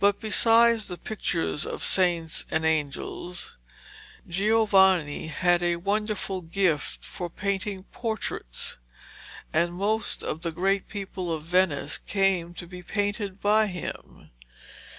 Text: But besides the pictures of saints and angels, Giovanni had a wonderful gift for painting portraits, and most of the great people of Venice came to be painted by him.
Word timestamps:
But 0.00 0.20
besides 0.20 0.88
the 0.88 0.96
pictures 0.96 1.66
of 1.66 1.84
saints 1.84 2.46
and 2.50 2.64
angels, 2.64 3.58
Giovanni 4.26 5.26
had 5.26 5.62
a 5.62 5.76
wonderful 5.76 6.40
gift 6.40 7.04
for 7.04 7.28
painting 7.28 7.82
portraits, 7.92 8.78
and 9.52 9.74
most 9.74 10.22
of 10.22 10.40
the 10.40 10.50
great 10.50 10.88
people 10.88 11.30
of 11.30 11.42
Venice 11.42 11.98
came 12.06 12.54
to 12.54 12.66
be 12.66 12.82
painted 12.82 13.38
by 13.38 13.66
him. 13.66 14.30